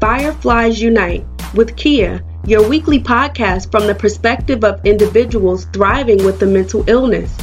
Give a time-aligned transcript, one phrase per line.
[0.00, 6.46] Fireflies Unite with Kea, your weekly podcast from the perspective of individuals thriving with a
[6.46, 7.36] mental illness.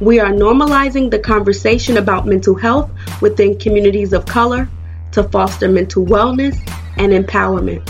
[0.00, 2.90] We are normalizing the conversation about mental health
[3.20, 4.70] within communities of color
[5.12, 6.56] to foster mental wellness
[6.96, 7.86] and empowerment.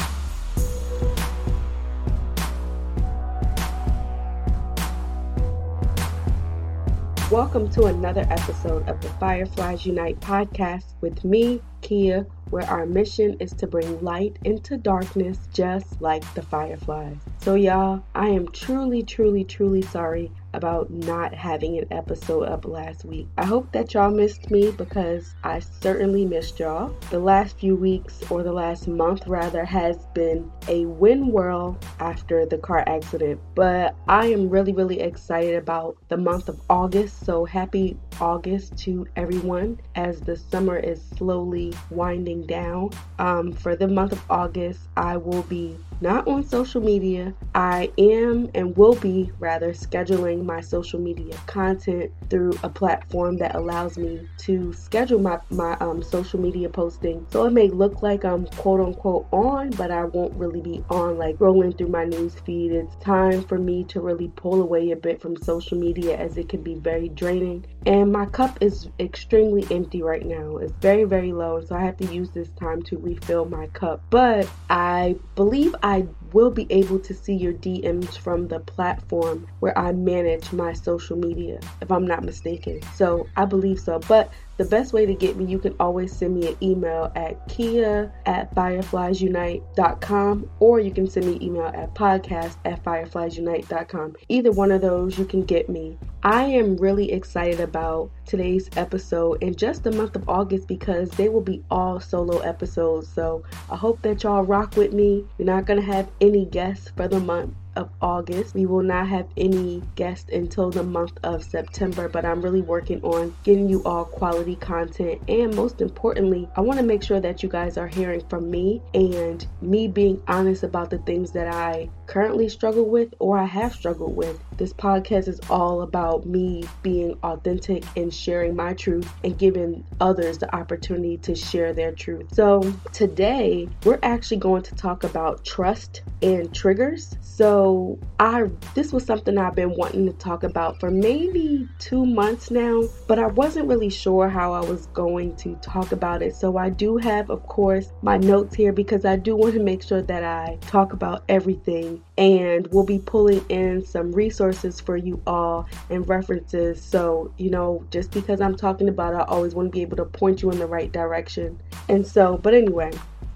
[7.48, 13.38] Welcome to another episode of the Fireflies Unite podcast with me, Kea, where our mission
[13.40, 17.16] is to bring light into darkness just like the fireflies.
[17.38, 23.04] So, y'all, I am truly, truly, truly sorry about not having an episode up last
[23.04, 23.28] week.
[23.36, 26.94] I hope that y'all missed me because I certainly missed y'all.
[27.10, 32.46] The last few weeks, or the last month rather, has been a win whirl after
[32.46, 37.24] the car accident, but I am really, really excited about the month of August.
[37.24, 42.90] So, happy August to everyone as the summer is slowly winding down.
[43.18, 47.34] Um, for the month of August, I will be not on social media.
[47.54, 53.54] I am and will be rather scheduling my social media content through a platform that
[53.54, 57.26] allows me to schedule my, my um, social media posting.
[57.30, 61.18] So it may look like I'm quote unquote on, but I won't really be on
[61.18, 62.72] like rolling through my news feed.
[62.72, 66.48] It's time for me to really pull away a bit from social media as it
[66.48, 67.66] can be very draining.
[67.86, 70.58] And my cup is extremely empty right now.
[70.58, 71.60] It's very, very low.
[71.60, 74.02] So I have to use this time to refill my cup.
[74.10, 75.87] But I believe I
[76.32, 81.16] will be able to see your DMs from the platform where I manage my social
[81.16, 82.80] media, if I'm not mistaken.
[82.94, 83.98] So I believe so.
[84.00, 87.48] But the best way to get me, you can always send me an email at
[87.48, 87.84] kea
[88.26, 94.16] at firefliesunite.com or you can send me an email at podcast at firefliesunite.com.
[94.28, 95.96] Either one of those, you can get me.
[96.24, 101.28] I am really excited about today's episode and just the month of August because they
[101.28, 103.08] will be all solo episodes.
[103.08, 105.24] So I hope that y'all rock with me.
[105.38, 108.54] You're not going to have any guests for the month of August.
[108.54, 113.00] We will not have any guests until the month of September, but I'm really working
[113.02, 115.22] on getting you all quality content.
[115.28, 118.82] And most importantly, I want to make sure that you guys are hearing from me
[118.92, 123.74] and me being honest about the things that I currently struggle with or I have
[123.74, 124.42] struggled with.
[124.56, 130.38] This podcast is all about me being authentic and sharing my truth and giving others
[130.38, 132.34] the opportunity to share their truth.
[132.34, 137.14] So, today we're actually going to talk about trust and triggers.
[137.20, 142.50] So, I this was something I've been wanting to talk about for maybe 2 months
[142.50, 146.34] now, but I wasn't really sure how I was going to talk about it.
[146.34, 149.82] So, I do have of course my notes here because I do want to make
[149.82, 155.20] sure that I talk about everything and we'll be pulling in some resources for you
[155.26, 156.82] all and references.
[156.82, 159.96] So, you know, just because I'm talking about it, I always want to be able
[159.98, 161.60] to point you in the right direction.
[161.88, 162.92] And so, but anyway,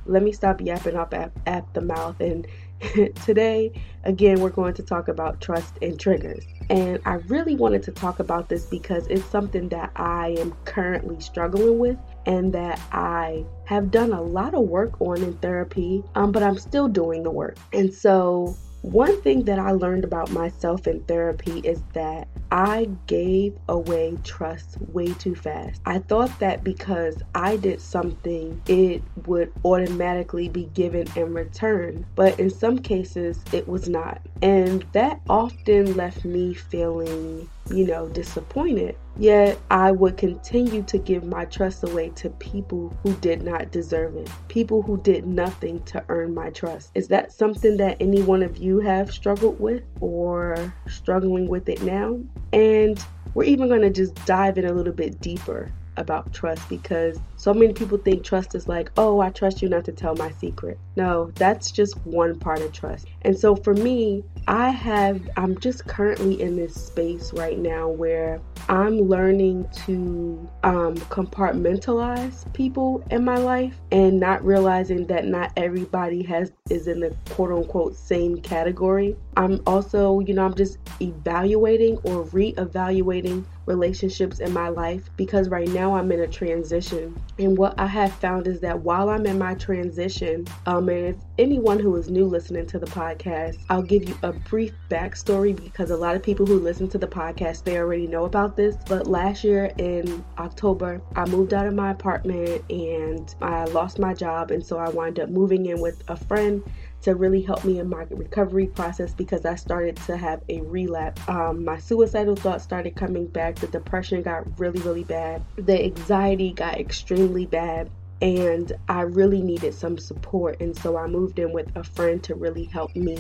[0.07, 2.21] let me stop yapping up at, at the mouth.
[2.21, 2.47] And
[3.25, 3.73] today,
[4.05, 6.45] again, we're going to talk about trust and triggers.
[6.71, 11.21] And I really wanted to talk about this because it's something that I am currently
[11.21, 16.33] struggling with and that I have done a lot of work on in therapy, um,
[16.33, 17.57] but I'm still doing the work.
[17.73, 23.57] And so one thing that I learned about myself in therapy is that I gave
[23.69, 25.81] away trust way too fast.
[25.87, 32.39] I thought that because I did something, it would automatically be given in return, but
[32.41, 34.21] in some cases, it was not.
[34.43, 38.97] And that often left me feeling you know, disappointed.
[39.19, 44.17] Yet I would continue to give my trust away to people who did not deserve
[44.17, 46.91] it, people who did nothing to earn my trust.
[46.95, 51.83] Is that something that any one of you have struggled with or struggling with it
[51.83, 52.19] now?
[52.53, 53.03] And
[53.35, 57.53] we're even going to just dive in a little bit deeper about trust because so
[57.53, 60.79] many people think trust is like, oh, I trust you not to tell my secret.
[60.95, 63.09] No, that's just one part of trust.
[63.23, 68.41] And so for me, I have, I'm just currently in this space right now where
[68.69, 76.23] I'm learning to um, compartmentalize people in my life and not realizing that not everybody
[76.23, 79.17] has is in the quote unquote same category.
[79.37, 85.69] I'm also, you know, I'm just evaluating or re-evaluating relationships in my life because right
[85.69, 87.21] now I'm in a transition.
[87.39, 91.17] And what I have found is that while I'm in my transition, um, and if
[91.39, 95.91] anyone who is new listening to the podcast, I'll give you a brief backstory because
[95.91, 98.77] a lot of people who listen to the podcast they already know about this.
[98.87, 104.13] But last year in October, I moved out of my apartment and I lost my
[104.13, 106.63] job, and so I wound up moving in with a friend
[107.03, 111.21] to really help me in my recovery process because I started to have a relapse.
[111.29, 113.57] Um, my suicidal thoughts started coming back.
[113.57, 115.43] The depression got really, really bad.
[115.57, 117.91] The anxiety got extremely bad.
[118.23, 120.61] and I really needed some support.
[120.61, 123.19] And so I moved in with a friend to really help me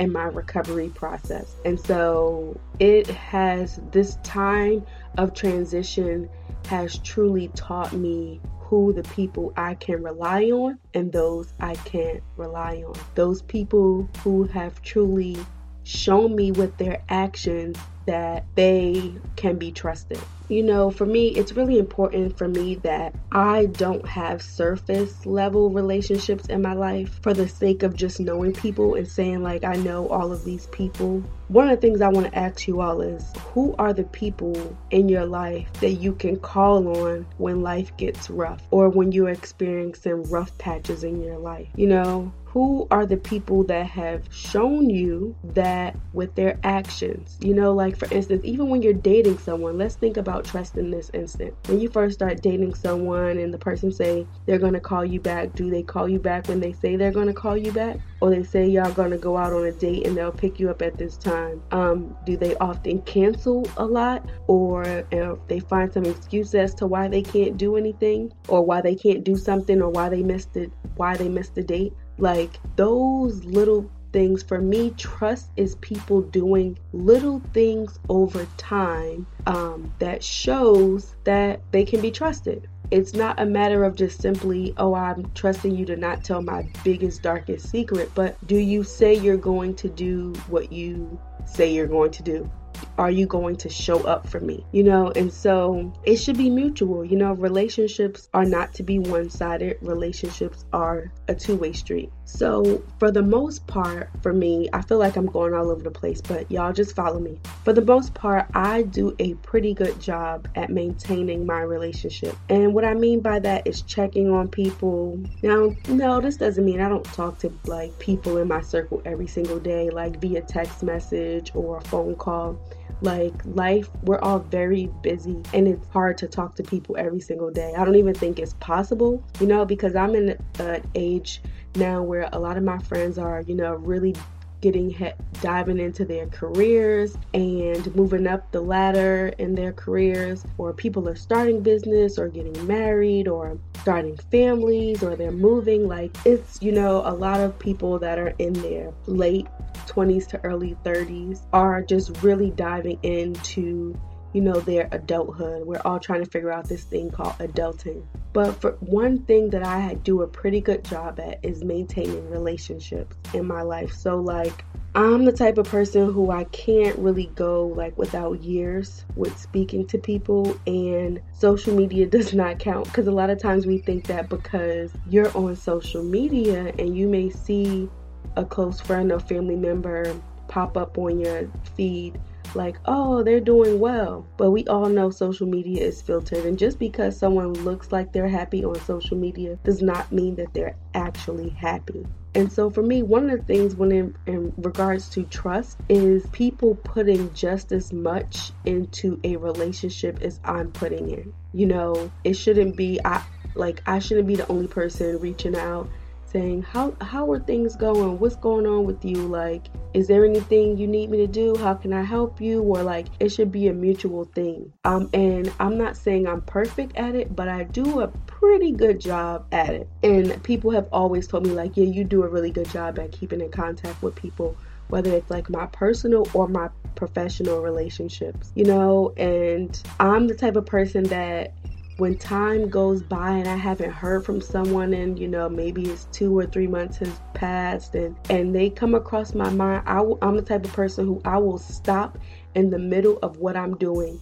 [0.00, 1.54] in my recovery process.
[1.64, 4.84] And so it has this time
[5.18, 6.28] of transition
[6.66, 12.22] has truly taught me who the people I can rely on and those I can't
[12.36, 12.94] rely on.
[13.16, 15.36] Those people who have truly
[15.82, 17.76] shown me with their actions
[18.06, 20.20] that they can be trusted.
[20.48, 25.70] You know, for me, it's really important for me that I don't have surface level
[25.70, 29.74] relationships in my life for the sake of just knowing people and saying, like, I
[29.74, 31.22] know all of these people.
[31.46, 34.76] One of the things I want to ask you all is who are the people
[34.90, 39.30] in your life that you can call on when life gets rough or when you're
[39.30, 41.68] experiencing rough patches in your life?
[41.76, 47.54] You know, who are the people that have shown you that with their actions you
[47.54, 51.10] know like for instance even when you're dating someone let's think about trust in this
[51.14, 51.54] instant.
[51.66, 55.20] When you first start dating someone and the person say they're going to call you
[55.20, 57.98] back do they call you back when they say they're going to call you back?
[58.20, 60.70] Or they say y'all going to go out on a date and they'll pick you
[60.70, 61.62] up at this time.
[61.70, 64.28] Um, do they often cancel a lot?
[64.46, 68.32] Or if they find some excuse as to why they can't do anything?
[68.48, 69.80] Or why they can't do something?
[69.80, 71.94] Or why they missed it why they missed the date?
[72.18, 79.92] Like those little things for me trust is people doing little things over time um,
[79.98, 84.94] that shows that they can be trusted it's not a matter of just simply oh
[84.94, 89.36] i'm trusting you to not tell my biggest darkest secret but do you say you're
[89.36, 92.50] going to do what you say you're going to do
[92.98, 94.64] are you going to show up for me?
[94.72, 97.04] You know, and so it should be mutual.
[97.04, 102.10] You know, relationships are not to be one sided, relationships are a two way street.
[102.32, 105.90] So, for the most part, for me, I feel like I'm going all over the
[105.90, 107.38] place, but y'all just follow me.
[107.64, 112.36] For the most part, I do a pretty good job at maintaining my relationship.
[112.48, 115.20] And what I mean by that is checking on people.
[115.42, 119.26] Now, no, this doesn't mean I don't talk to like people in my circle every
[119.26, 122.58] single day, like via text message or a phone call
[123.02, 127.50] like life we're all very busy and it's hard to talk to people every single
[127.50, 131.40] day i don't even think it's possible you know because i'm in an age
[131.74, 134.14] now where a lot of my friends are you know really
[134.60, 134.94] getting
[135.40, 141.16] diving into their careers and moving up the ladder in their careers or people are
[141.16, 145.88] starting business or getting married or starting families or they're moving.
[145.88, 149.46] Like it's you know a lot of people that are in their late
[149.86, 153.98] 20s to early 30s are just really diving into
[154.32, 155.66] you know, their adulthood.
[155.66, 158.04] We're all trying to figure out this thing called adulting.
[158.32, 163.16] But for one thing that I do a pretty good job at is maintaining relationships
[163.34, 163.92] in my life.
[163.92, 169.04] So like I'm the type of person who I can't really go like without years
[169.14, 173.66] with speaking to people and social media does not count because a lot of times
[173.66, 177.88] we think that because you're on social media and you may see
[178.36, 180.12] a close friend or family member
[180.48, 182.20] pop up on your feed
[182.54, 184.26] like, oh, they're doing well.
[184.36, 186.44] But we all know social media is filtered.
[186.44, 190.52] And just because someone looks like they're happy on social media does not mean that
[190.54, 192.06] they're actually happy.
[192.34, 196.24] And so for me, one of the things when in, in, regards to trust is
[196.28, 201.32] people putting just as much into a relationship as I'm putting in.
[201.52, 203.24] You know, it shouldn't be I
[203.56, 205.88] like I shouldn't be the only person reaching out
[206.30, 208.18] saying how how are things going?
[208.18, 209.16] What's going on with you?
[209.16, 211.56] Like is there anything you need me to do?
[211.56, 212.62] How can i help you?
[212.62, 214.72] Or like it should be a mutual thing.
[214.84, 219.00] Um and i'm not saying i'm perfect at it but i do a pretty good
[219.00, 219.88] job at it.
[220.02, 223.12] And people have always told me like yeah you do a really good job at
[223.12, 224.56] keeping in contact with people
[224.90, 230.56] whether it's like my personal or my professional relationships, you know, and I'm the type
[230.56, 231.52] of person that
[232.00, 236.06] when time goes by and I haven't heard from someone and you know maybe it's
[236.06, 240.18] two or three months has passed and and they come across my mind I will,
[240.22, 242.16] I'm the type of person who I will stop
[242.54, 244.18] in the middle of what I'm doing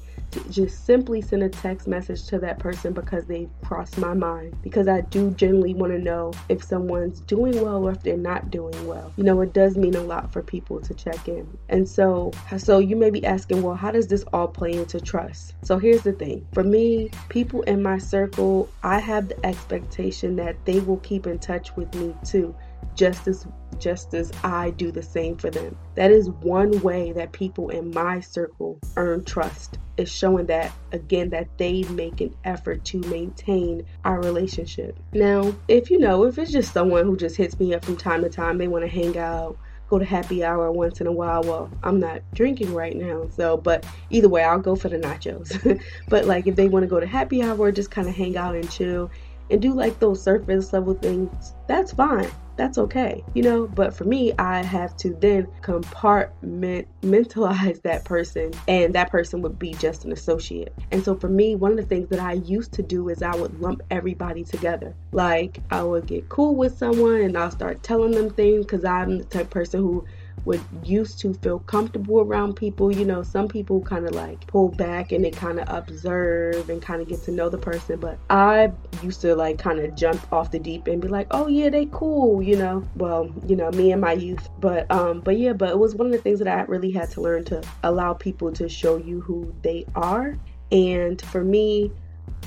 [0.51, 4.57] just simply send a text message to that person because they crossed my mind.
[4.63, 8.51] Because I do generally want to know if someone's doing well or if they're not
[8.51, 9.13] doing well.
[9.17, 11.47] You know, it does mean a lot for people to check in.
[11.69, 15.55] And so, so you may be asking, well, how does this all play into trust?
[15.63, 20.57] So here's the thing for me, people in my circle, I have the expectation that
[20.65, 22.55] they will keep in touch with me too
[22.95, 23.47] just as
[23.79, 25.77] just as I do the same for them.
[25.95, 29.79] That is one way that people in my circle earn trust.
[29.97, 34.97] Is showing that again that they make an effort to maintain our relationship.
[35.13, 38.23] Now, if you know, if it's just someone who just hits me up from time
[38.23, 39.59] to time, they want to hang out,
[39.89, 41.43] go to happy hour once in a while.
[41.43, 45.83] Well, I'm not drinking right now, so but either way, I'll go for the nachos.
[46.09, 48.55] but like if they want to go to happy hour, just kind of hang out
[48.55, 49.11] and chill
[49.51, 53.69] and do like those surface level things, that's fine that's okay, you know.
[53.69, 59.73] But for me, I have to then compartmentalize that person, and that person would be
[59.75, 60.75] just an associate.
[60.91, 63.35] And so for me, one of the things that I used to do is I
[63.35, 64.95] would lump everybody together.
[65.13, 69.17] Like I would get cool with someone and I'll start telling them things because I'm
[69.19, 70.05] the type person who
[70.49, 72.91] would used to feel comfortable around people.
[72.91, 76.81] You know, some people kind of like pull back and they kind of observe and
[76.81, 78.01] kind of get to know the person.
[78.01, 81.49] But I used to like kind of jump off the deep and be like, oh
[81.49, 82.43] yeah, they cool.
[82.43, 84.49] You know, well, you know, me and my youth.
[84.59, 87.11] But um, but yeah, but it was one of the things that I really had
[87.11, 90.35] to learn to allow people to show you who they are.
[90.73, 91.93] And for me,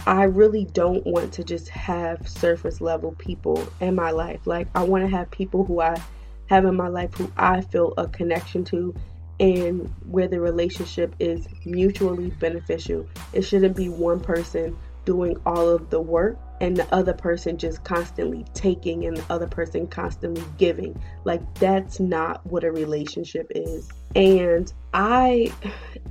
[0.08, 4.48] I really don't want to just have surface level people in my life.
[4.48, 6.02] Like I want to have people who I
[6.52, 8.94] have in my life who I feel a connection to
[9.40, 13.08] and where the relationship is mutually beneficial.
[13.32, 17.86] It shouldn't be one person doing all of the work and the other person just
[17.86, 21.02] constantly taking and the other person constantly giving.
[21.24, 23.90] Like that's not what a relationship is.
[24.14, 25.54] And I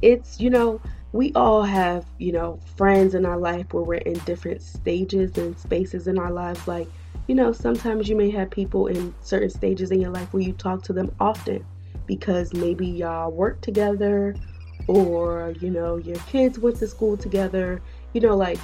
[0.01, 0.81] it's, you know,
[1.13, 5.59] we all have, you know, friends in our life where we're in different stages and
[5.59, 6.89] spaces in our lives like
[7.31, 10.53] you know, sometimes you may have people in certain stages in your life where you
[10.53, 11.65] talk to them often
[12.05, 14.35] because maybe y'all work together
[14.89, 17.81] or, you know, your kids went to school together.
[18.15, 18.59] You know, like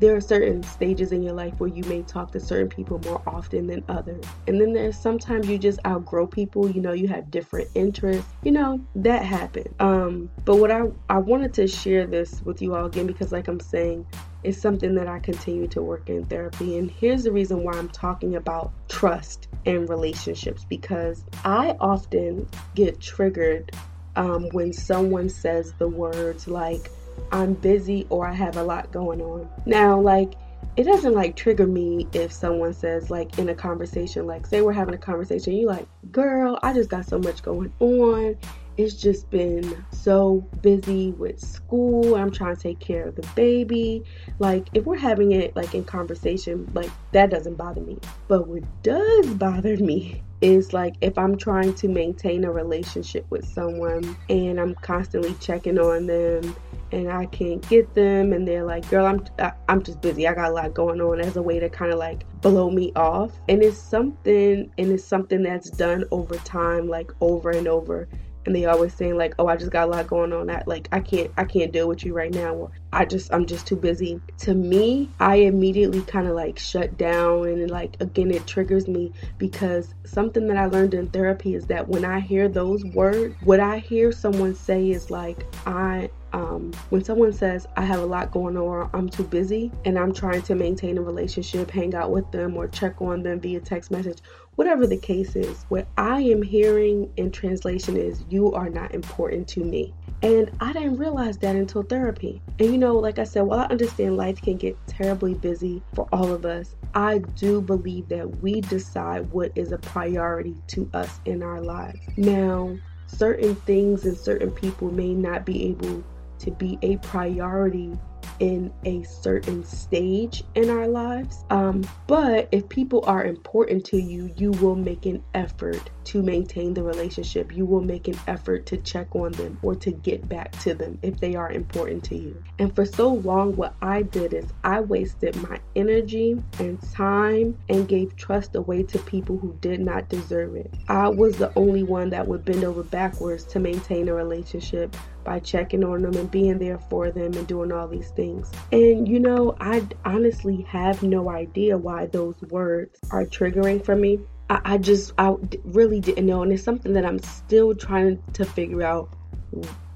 [0.00, 3.22] there are certain stages in your life where you may talk to certain people more
[3.24, 4.24] often than others.
[4.48, 8.28] And then there's sometimes you just outgrow people, you know, you have different interests.
[8.42, 9.72] You know, that happens.
[9.78, 13.46] Um, but what I I wanted to share this with you all again because like
[13.46, 14.04] I'm saying,
[14.44, 16.78] it's something that I continue to work in therapy.
[16.78, 23.00] And here's the reason why I'm talking about trust and relationships because I often get
[23.00, 23.72] triggered
[24.16, 26.90] um, when someone says the words like
[27.32, 29.48] I'm busy or I have a lot going on.
[29.66, 30.34] Now, like,
[30.76, 34.72] it doesn't like trigger me if someone says like in a conversation like say we're
[34.72, 38.36] having a conversation you like girl i just got so much going on
[38.78, 44.02] it's just been so busy with school i'm trying to take care of the baby
[44.38, 48.62] like if we're having it like in conversation like that doesn't bother me but what
[48.82, 54.60] does bother me is like if I'm trying to maintain a relationship with someone and
[54.60, 56.54] I'm constantly checking on them
[56.92, 59.26] and I can't get them and they're like, "Girl, I'm
[59.68, 60.26] I'm just busy.
[60.26, 62.92] I got a lot going on." As a way to kind of like blow me
[62.94, 63.32] off.
[63.48, 68.08] And it's something and it's something that's done over time like over and over
[68.48, 70.46] and they always saying like oh i just got a lot going on.
[70.46, 72.54] That like i can't i can't deal with you right now.
[72.54, 74.20] Or i just i'm just too busy.
[74.38, 79.12] To me i immediately kind of like shut down and like again it triggers me
[79.36, 83.60] because something that i learned in therapy is that when i hear those words what
[83.60, 88.30] i hear someone say is like i um, when someone says I have a lot
[88.30, 92.30] going on I'm too busy and I'm trying to maintain a relationship, hang out with
[92.32, 94.18] them, or check on them via text message,
[94.56, 99.46] whatever the case is, what I am hearing in translation is you are not important
[99.48, 99.94] to me.
[100.22, 102.42] And I didn't realize that until therapy.
[102.58, 106.08] And you know, like I said, while I understand life can get terribly busy for
[106.12, 111.20] all of us, I do believe that we decide what is a priority to us
[111.24, 112.00] in our lives.
[112.16, 116.02] Now, certain things and certain people may not be able
[116.38, 117.98] to be a priority
[118.40, 121.44] in a certain stage in our lives.
[121.50, 126.72] Um, but if people are important to you, you will make an effort to maintain
[126.72, 127.54] the relationship.
[127.54, 130.98] You will make an effort to check on them or to get back to them
[131.02, 132.42] if they are important to you.
[132.58, 137.86] And for so long, what I did is I wasted my energy and time and
[137.86, 140.72] gave trust away to people who did not deserve it.
[140.88, 145.38] I was the only one that would bend over backwards to maintain a relationship by
[145.40, 148.50] checking on them and being there for them and doing all these things.
[148.72, 154.18] And you know, I honestly have no idea why those words are triggering for me.
[154.50, 156.42] I, I just, I really didn't know.
[156.42, 159.08] And it's something that I'm still trying to figure out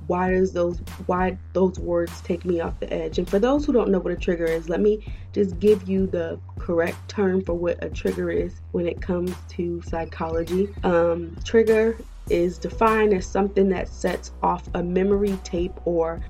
[0.07, 3.73] why does those why those words take me off the edge and for those who
[3.73, 4.99] don't know what a trigger is let me
[5.33, 9.81] just give you the correct term for what a trigger is when it comes to
[9.83, 11.97] psychology um, trigger
[12.31, 16.21] is defined as something that sets off a memory tape or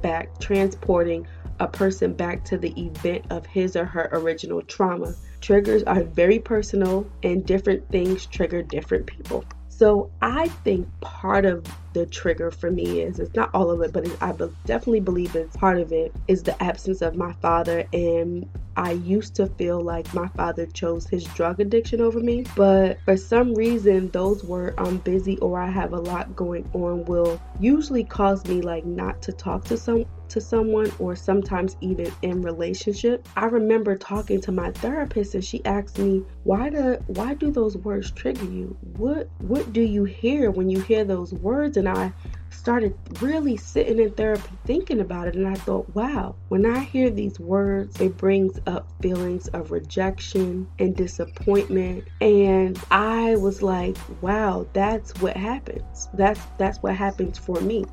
[0.00, 1.26] flashback transporting
[1.58, 5.14] a person back to the event of his or her original trauma.
[5.40, 9.44] Triggers are very personal and different things trigger different people.
[9.68, 13.18] So I think part of the trigger for me is.
[13.18, 14.32] It's not all of it, but it, I
[14.66, 19.34] definitely believe it's part of it is the absence of my father and I used
[19.36, 24.08] to feel like my father chose his drug addiction over me, but for some reason,
[24.10, 28.62] those were I'm busy or I have a lot going on will usually cause me
[28.62, 33.28] like not to talk to some to someone or sometimes even in relationship.
[33.36, 37.76] I remember talking to my therapist and she asked me, "Why do why do those
[37.76, 38.76] words trigger you?
[38.96, 42.12] What what do you hear when you hear those words?" And I
[42.50, 47.08] started really sitting in therapy thinking about it and I thought, wow, when I hear
[47.08, 52.04] these words, it brings up feelings of rejection and disappointment.
[52.20, 56.10] And I was like, wow, that's what happens.
[56.12, 57.86] That's that's what happens for me.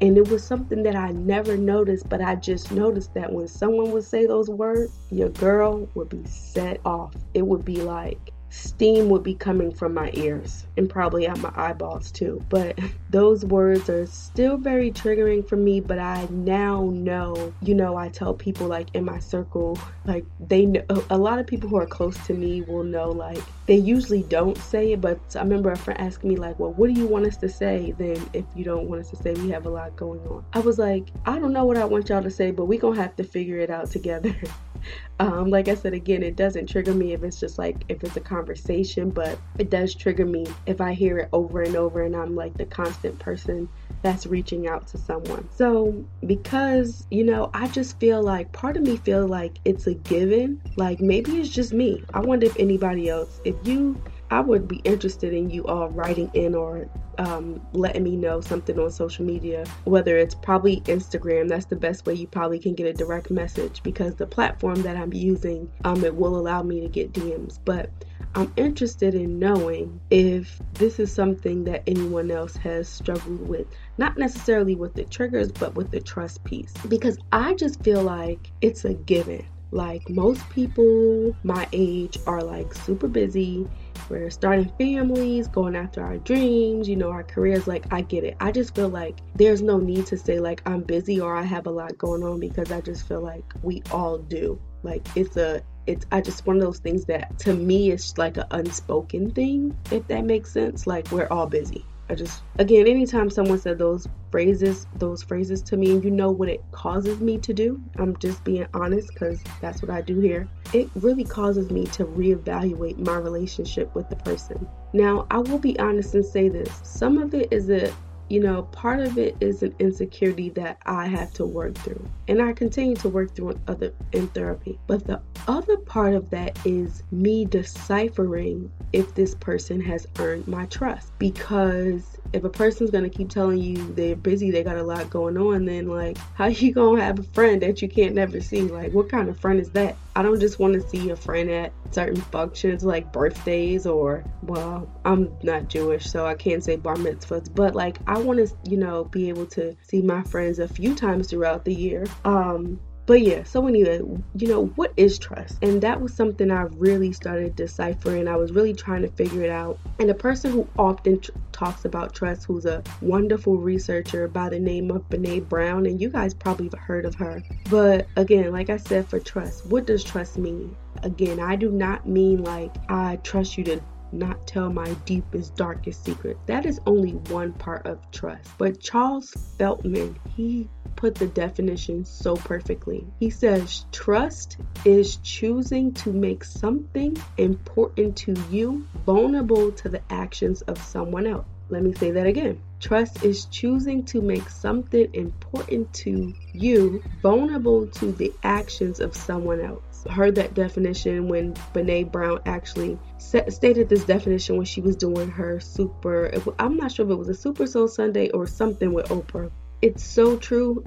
[0.00, 3.92] And it was something that I never noticed, but I just noticed that when someone
[3.92, 7.14] would say those words, your girl would be set off.
[7.34, 11.52] It would be like, steam would be coming from my ears and probably out my
[11.54, 12.44] eyeballs too.
[12.48, 12.78] But
[13.10, 15.80] those words are still very triggering for me.
[15.80, 20.66] But I now know, you know, I tell people like in my circle, like they
[20.66, 24.22] know a lot of people who are close to me will know, like they usually
[24.24, 25.00] don't say it.
[25.00, 27.48] But I remember a friend asking me, like, well, what do you want us to
[27.48, 30.44] say then if you don't want us to say we have a lot going on?
[30.52, 33.00] I was like, I don't know what I want y'all to say, but we gonna
[33.00, 34.34] have to figure it out together.
[35.18, 38.16] Um, like I said again, it doesn't trigger me if it's just like if it's
[38.16, 42.16] a conversation, but it does trigger me if I hear it over and over and
[42.16, 43.68] I'm like the constant person
[44.02, 45.48] that's reaching out to someone.
[45.54, 49.94] So, because, you know, I just feel like part of me feel like it's a
[49.94, 50.60] given.
[50.76, 52.02] Like maybe it's just me.
[52.14, 56.30] I wonder if anybody else, if you I would be interested in you all writing
[56.34, 61.48] in or um, letting me know something on social media, whether it's probably Instagram.
[61.48, 64.96] That's the best way you probably can get a direct message because the platform that
[64.96, 67.58] I'm using, um, it will allow me to get DMs.
[67.64, 67.90] But
[68.36, 73.66] I'm interested in knowing if this is something that anyone else has struggled with.
[73.98, 76.72] Not necessarily with the triggers, but with the trust piece.
[76.88, 79.44] Because I just feel like it's a given.
[79.72, 83.68] Like most people my age are like super busy
[84.08, 87.66] we're starting families, going after our dreams, you know, our careers.
[87.66, 88.36] Like, I get it.
[88.40, 91.66] I just feel like there's no need to say, like, I'm busy or I have
[91.66, 94.60] a lot going on because I just feel like we all do.
[94.82, 98.36] Like, it's a, it's, I just one of those things that to me it's like
[98.36, 100.86] an unspoken thing, if that makes sense.
[100.86, 101.84] Like, we're all busy.
[102.10, 106.32] I just again anytime someone said those phrases those phrases to me and you know
[106.32, 107.80] what it causes me to do.
[107.98, 110.48] I'm just being honest because that's what I do here.
[110.72, 114.66] It really causes me to reevaluate my relationship with the person.
[114.92, 116.80] Now I will be honest and say this.
[116.82, 117.94] Some of it is a
[118.30, 122.08] you know, part of it is an insecurity that I have to work through.
[122.28, 124.78] And I continue to work through in other in therapy.
[124.86, 130.66] But the other part of that is me deciphering if this person has earned my
[130.66, 131.12] trust.
[131.18, 135.36] Because if a person's gonna keep telling you they're busy, they got a lot going
[135.36, 138.62] on, then like how you gonna have a friend that you can't never see?
[138.62, 139.96] Like what kind of friend is that?
[140.14, 144.88] I don't just want to see a friend at certain functions like birthdays or well,
[145.04, 148.76] I'm not Jewish, so I can't say bar mitzvahs, but like I want to, you
[148.76, 152.06] know, be able to see my friends a few times throughout the year.
[152.24, 152.80] Um
[153.10, 154.00] but yeah, so anyway,
[154.36, 155.58] you know, what is trust?
[155.62, 158.28] And that was something I really started deciphering.
[158.28, 159.80] I was really trying to figure it out.
[159.98, 164.60] And a person who often tr- talks about trust, who's a wonderful researcher by the
[164.60, 167.42] name of Brene Brown, and you guys probably heard of her.
[167.68, 170.76] But again, like I said, for trust, what does trust mean?
[171.02, 173.80] Again, I do not mean like I trust you to
[174.12, 176.38] not tell my deepest, darkest secret.
[176.46, 178.50] That is only one part of trust.
[178.58, 183.06] But Charles Feltman, he put the definition so perfectly.
[183.18, 190.62] He says, Trust is choosing to make something important to you vulnerable to the actions
[190.62, 191.46] of someone else.
[191.70, 192.60] Let me say that again.
[192.80, 199.60] Trust is choosing to make something important to you vulnerable to the actions of someone
[199.60, 199.89] else.
[200.08, 205.30] Heard that definition when Brene Brown actually set, stated this definition when she was doing
[205.30, 206.32] her super.
[206.58, 209.50] I'm not sure if it was a Super Soul Sunday or something with Oprah.
[209.82, 210.84] It's so true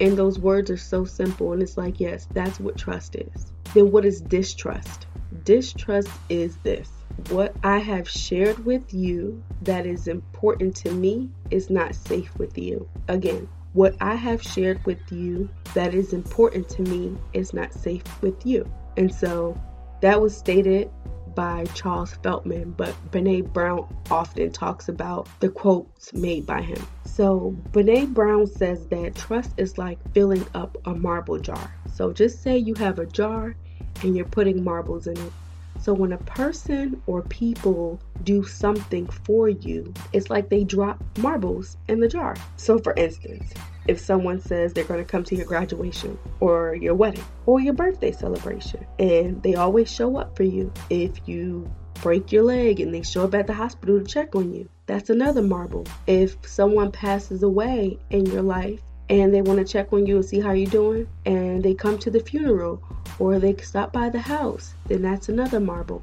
[0.00, 3.52] and those words are so simple and it's like yes that's what trust is.
[3.74, 5.06] Then what is distrust?
[5.44, 6.90] Distrust is this.
[7.28, 12.56] What i have shared with you that is important to me is not safe with
[12.56, 12.88] you.
[13.08, 18.02] Again what i have shared with you that is important to me is not safe
[18.22, 19.60] with you and so
[20.00, 20.90] that was stated
[21.34, 26.84] by Charles Feltman, but Brene Brown often talks about the quotes made by him.
[27.04, 31.74] So, Brene Brown says that trust is like filling up a marble jar.
[31.92, 33.54] So, just say you have a jar
[34.02, 35.32] and you're putting marbles in it.
[35.80, 41.78] So when a person or people do something for you, it's like they drop marbles
[41.88, 42.36] in the jar.
[42.56, 43.54] So for instance,
[43.88, 47.72] if someone says they're going to come to your graduation or your wedding or your
[47.72, 52.94] birthday celebration and they always show up for you if you break your leg and
[52.94, 56.92] they show up at the hospital to check on you that's another marble if someone
[56.92, 60.52] passes away in your life and they want to check on you and see how
[60.52, 62.80] you're doing and they come to the funeral
[63.18, 66.02] or they stop by the house then that's another marble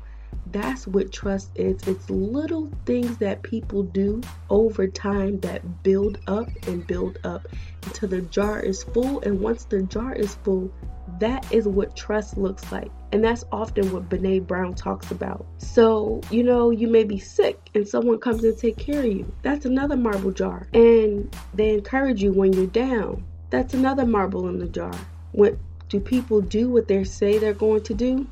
[0.51, 1.81] that's what trust is.
[1.87, 7.47] It's little things that people do over time that build up and build up
[7.85, 9.21] until the jar is full.
[9.21, 10.71] And once the jar is full,
[11.19, 12.91] that is what trust looks like.
[13.11, 15.45] And that's often what Brene Brown talks about.
[15.57, 19.31] So, you know, you may be sick and someone comes and take care of you.
[19.41, 20.67] That's another marble jar.
[20.73, 23.23] And they encourage you when you're down.
[23.49, 24.93] That's another marble in the jar.
[25.31, 25.57] What
[25.89, 28.27] do people do what they say they're going to do?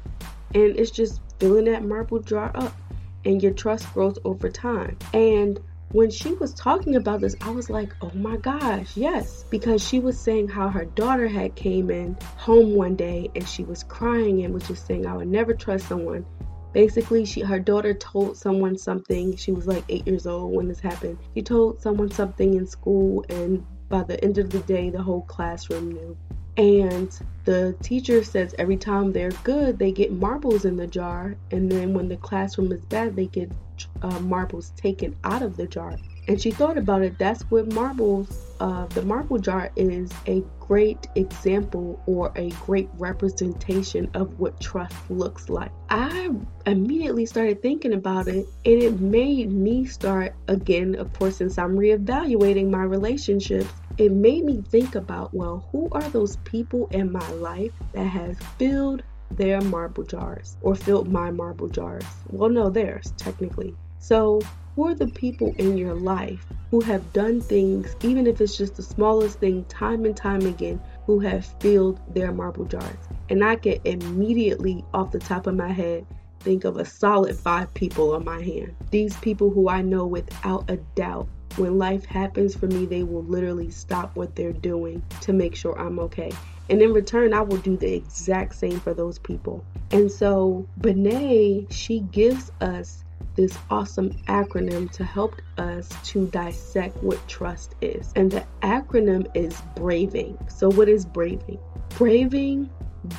[0.54, 2.74] And it's just filling that marble jar up
[3.26, 4.98] and your trust grows over time.
[5.14, 5.60] And
[5.92, 9.46] when she was talking about this, I was like, oh my gosh, yes.
[9.50, 13.64] Because she was saying how her daughter had came in home one day and she
[13.64, 16.26] was crying and was just saying, I would never trust someone.
[16.74, 19.38] Basically, she her daughter told someone something.
[19.38, 21.18] She was like eight years old when this happened.
[21.34, 25.22] She told someone something in school, and by the end of the day, the whole
[25.22, 26.18] classroom knew.
[26.58, 31.36] And the teacher says every time they're good, they get marbles in the jar.
[31.52, 33.52] And then when the classroom is bad, they get
[34.02, 35.98] uh, marbles taken out of the jar.
[36.28, 37.20] And she thought about it.
[37.20, 44.10] That's what marbles, uh, the marble jar is a great example or a great representation
[44.16, 45.72] of what trust looks like.
[45.90, 46.32] I
[46.66, 51.76] immediately started thinking about it and it made me start again, of course, since I'm
[51.76, 57.30] reevaluating my relationships it made me think about well, who are those people in my
[57.34, 62.06] life that has filled their marble jars or filled my marble jars?
[62.30, 63.76] Well, no, theirs, technically.
[64.00, 64.42] So,
[64.76, 68.76] who are the people in your life who have done things, even if it's just
[68.76, 72.98] the smallest thing, time and time again, who have filled their marble jars?
[73.30, 76.06] And I can immediately, off the top of my head,
[76.42, 78.76] think of a solid five people on my hand.
[78.92, 83.24] These people who I know without a doubt when life happens for me, they will
[83.24, 86.32] literally stop what they're doing to make sure I'm okay.
[86.70, 89.64] And in return, I will do the exact same for those people.
[89.92, 93.04] And so, Brene, she gives us
[93.36, 98.12] this awesome acronym to help us to dissect what trust is.
[98.16, 100.38] And the acronym is BRAVING.
[100.50, 101.60] So, what is BRAVING?
[101.98, 102.70] Braving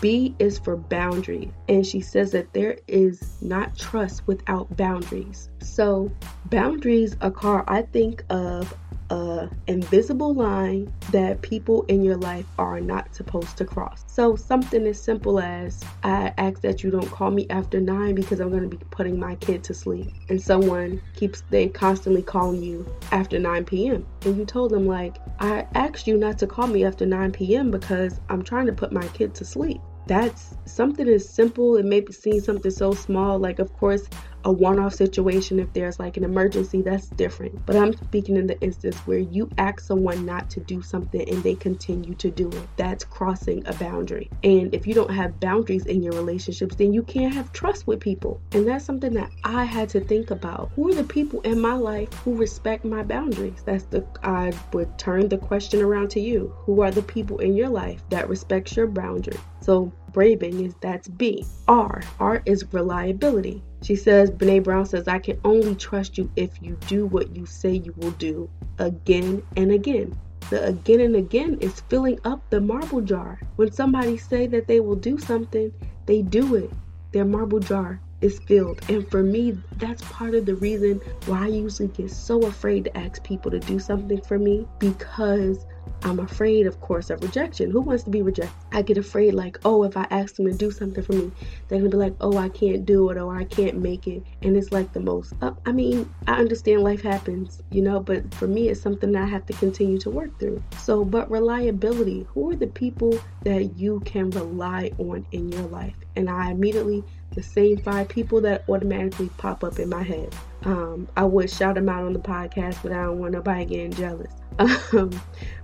[0.01, 5.49] B is for boundary, and she says that there is not trust without boundaries.
[5.61, 6.11] So,
[6.47, 8.75] boundaries occur, I think, of
[9.11, 14.05] a invisible line that people in your life are not supposed to cross.
[14.07, 18.41] So something as simple as I ask that you don't call me after 9 because
[18.41, 20.13] I'm going to be putting my kid to sleep.
[20.29, 24.07] And someone keeps they constantly calling you after 9 p.m.
[24.25, 27.71] And you told them like I asked you not to call me after 9 p.m.
[27.71, 31.77] because I'm trying to put my kid to sleep that's something as simple.
[31.77, 33.39] It may seem something so small.
[33.39, 34.09] Like, of course,
[34.47, 37.67] a one off situation, if there's like an emergency, that's different.
[37.67, 41.43] But I'm speaking in the instance where you ask someone not to do something and
[41.43, 42.69] they continue to do it.
[42.77, 44.31] That's crossing a boundary.
[44.45, 47.99] And if you don't have boundaries in your relationships, then you can't have trust with
[47.99, 48.41] people.
[48.53, 50.71] And that's something that I had to think about.
[50.77, 53.65] Who are the people in my life who respect my boundaries?
[53.65, 56.55] That's the, I would turn the question around to you.
[56.59, 59.39] Who are the people in your life that respects your boundary?
[59.61, 61.45] So braving is that's B.
[61.67, 62.01] R.
[62.21, 63.63] R is reliability.
[63.87, 67.47] She says, Brene Brown says, I can only trust you if you do what you
[67.47, 70.19] say you will do again and again.
[70.51, 73.39] The again and again is filling up the marble jar.
[73.55, 75.73] When somebody say that they will do something,
[76.07, 76.69] they do it.
[77.13, 78.81] Their marble jar is filled.
[78.91, 82.99] And for me, that's part of the reason why I usually get so afraid to
[82.99, 85.65] ask people to do something for me because
[86.03, 87.71] I'm afraid, of course, of rejection.
[87.71, 88.55] Who wants to be rejected?
[88.73, 91.33] I get afraid, like, oh, if I ask them to do something for me,
[91.69, 94.23] they're gonna be like, oh, I can't do it or I can't make it.
[94.43, 98.33] And it's like the most, uh, I mean, I understand life happens, you know, but
[98.35, 100.63] for me, it's something that I have to continue to work through.
[100.79, 105.95] So, but reliability who are the people that you can rely on in your life?
[106.17, 111.07] And I immediately, the same five people that automatically pop up in my head Um,
[111.17, 114.33] I would shout them out on the podcast, but I don't want nobody getting jealous.
[114.93, 115.11] Um,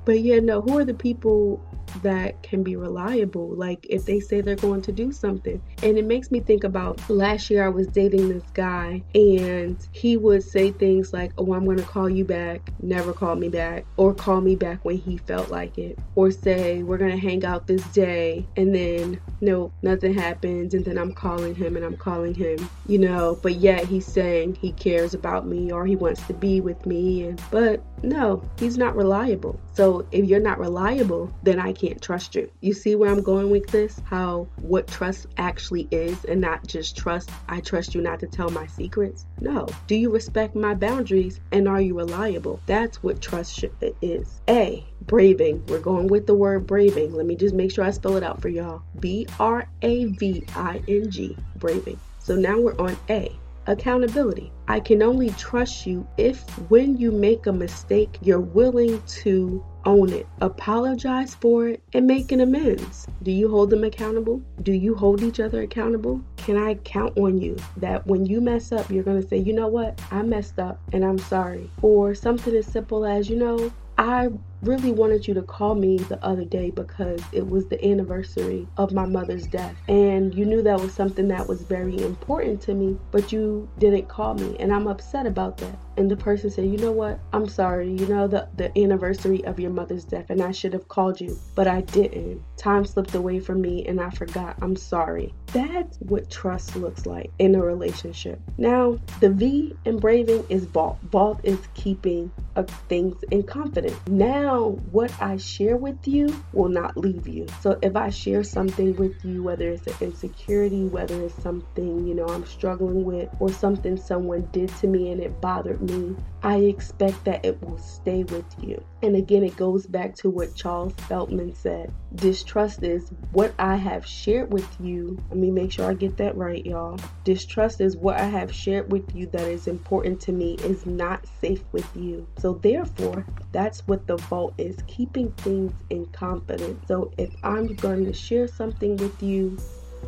[0.05, 1.61] but yeah, no, who are the people
[2.03, 3.51] that can be reliable.
[3.51, 5.61] Like if they say they're going to do something.
[5.83, 10.17] And it makes me think about last year I was dating this guy and he
[10.17, 13.85] would say things like, Oh, I'm going to call you back, never call me back,
[13.97, 17.45] or call me back when he felt like it, or say, We're going to hang
[17.45, 18.47] out this day.
[18.57, 20.75] And then, no, nothing happens.
[20.75, 24.55] And then I'm calling him and I'm calling him, you know, but yet he's saying
[24.55, 27.25] he cares about me or he wants to be with me.
[27.25, 29.59] And, but no, he's not reliable.
[29.75, 32.51] So if you're not reliable, then I can't trust you.
[32.61, 34.01] You see where I'm going with this?
[34.05, 37.31] How what trust actually is and not just trust.
[37.49, 39.27] I trust you not to tell my secrets.
[39.41, 39.69] No.
[39.87, 42.61] Do you respect my boundaries and are you reliable?
[42.67, 43.65] That's what trust
[44.01, 44.41] is.
[44.49, 44.85] A.
[45.03, 45.65] Braving.
[45.67, 47.15] We're going with the word braving.
[47.15, 48.83] Let me just make sure I spell it out for y'all.
[49.01, 51.37] B R A V I N G.
[51.57, 51.99] Braving.
[52.19, 53.33] So now we're on A.
[53.67, 54.51] Accountability.
[54.67, 60.13] I can only trust you if, when you make a mistake, you're willing to own
[60.13, 63.07] it, apologize for it, and make an amends.
[63.23, 64.43] Do you hold them accountable?
[64.63, 66.21] Do you hold each other accountable?
[66.37, 69.53] Can I count on you that when you mess up, you're going to say, you
[69.53, 71.71] know what, I messed up and I'm sorry?
[71.83, 74.31] Or something as simple as, you know, I
[74.63, 78.93] really wanted you to call me the other day because it was the anniversary of
[78.93, 79.77] my mother's death.
[79.89, 84.09] And you knew that was something that was very important to me, but you didn't
[84.09, 84.57] call me.
[84.59, 85.79] And I'm upset about that.
[85.97, 87.21] And the person said, You know what?
[87.33, 87.91] I'm sorry.
[87.91, 91.39] You know, the, the anniversary of your mother's death, and I should have called you,
[91.55, 92.43] but I didn't.
[92.57, 94.57] Time slipped away from me and I forgot.
[94.63, 95.35] I'm sorry.
[95.47, 98.41] That's what trust looks like in a relationship.
[98.57, 100.99] Now, the V in braving is vault.
[101.11, 103.99] Vault is keeping of things in confidence.
[104.07, 107.47] Now, what I share with you will not leave you.
[107.61, 112.15] So if I share something with you, whether it's an insecurity, whether it's something, you
[112.15, 116.57] know, I'm struggling with, or something someone did to me and it bothered me, I
[116.57, 118.83] expect that it will stay with you.
[119.03, 121.93] And again, it goes back to what Charles Feltman said.
[122.15, 125.21] Distrust is what I have shared with you.
[125.29, 126.99] Let me make sure I get that right, y'all.
[127.25, 131.27] Distrust is what I have shared with you that is important to me is not
[131.41, 132.27] safe with you.
[132.39, 136.87] So, therefore, that's what the vault is keeping things in confidence.
[136.87, 139.59] So, if I'm going to share something with you,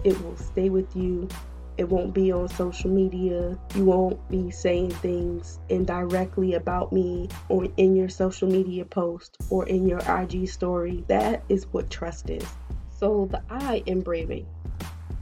[0.04, 1.28] it will stay with you
[1.76, 3.58] it won't be on social media.
[3.74, 9.66] You won't be saying things indirectly about me or in your social media post or
[9.66, 11.04] in your IG story.
[11.08, 12.46] That is what trust is.
[12.90, 14.46] So the I in braving.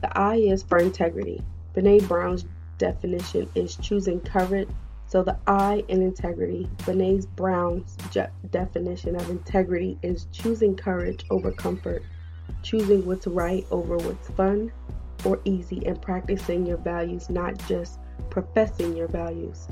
[0.01, 1.41] The I is for integrity.
[1.73, 2.45] Brene Brown's
[2.77, 4.69] definition is choosing courage.
[5.07, 6.67] So the I in integrity.
[6.79, 12.03] Brene Brown's je- definition of integrity is choosing courage over comfort,
[12.61, 14.71] choosing what's right over what's fun,
[15.25, 19.67] or easy and practicing your values, not just professing your values.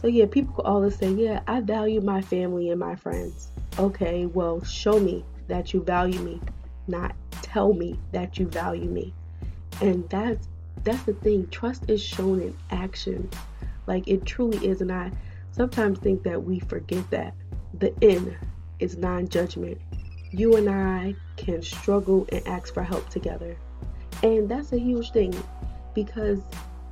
[0.00, 3.50] So, yeah, people could always say, Yeah, I value my family and my friends.
[3.78, 6.40] Okay, well, show me that you value me,
[6.86, 9.14] not tell me that you value me.
[9.80, 10.48] And that's
[10.84, 11.48] that's the thing.
[11.48, 13.28] Trust is shown in action.
[13.86, 14.80] Like it truly is.
[14.80, 15.10] And I
[15.52, 17.34] sometimes think that we forget that.
[17.78, 18.36] The N
[18.78, 19.80] is non judgment.
[20.30, 23.56] You and I can struggle and ask for help together.
[24.26, 25.32] And that's a huge thing
[25.94, 26.40] because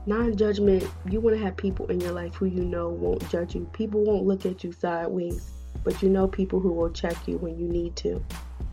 [0.07, 3.57] non judgment, you want to have people in your life who you know won't judge
[3.57, 3.69] you.
[3.73, 5.51] People won't look at you sideways,
[5.83, 8.25] but you know people who will check you when you need to.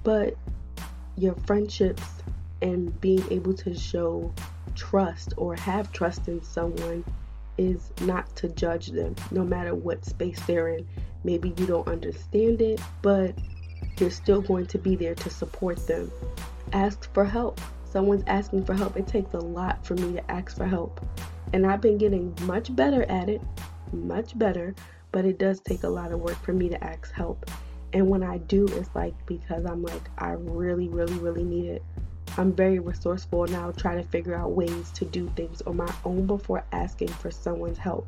[0.04, 0.36] But
[1.18, 2.04] your friendships
[2.62, 4.32] and being able to show
[4.76, 7.04] trust or have trust in someone
[7.58, 10.88] is not to judge them, no matter what space they're in.
[11.24, 13.34] Maybe you don't understand it, but
[13.98, 16.12] you're still going to be there to support them.
[16.74, 17.60] Ask for help
[17.92, 21.06] someone's asking for help, it takes a lot for me to ask for help.
[21.54, 23.42] And I've been getting much better at it,
[23.92, 24.74] much better,
[25.12, 27.50] but it does take a lot of work for me to ask help.
[27.94, 31.84] And when I do, it's like because I'm like, I really, really, really need it.
[32.38, 35.94] I'm very resourceful and I'll try to figure out ways to do things on my
[36.06, 38.08] own before asking for someone's help.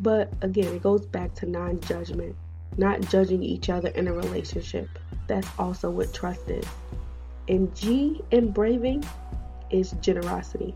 [0.00, 2.34] But again, it goes back to non judgment,
[2.76, 4.88] not judging each other in a relationship.
[5.28, 6.66] That's also what trust is.
[7.48, 9.04] And G in braving
[9.70, 10.74] is generosity.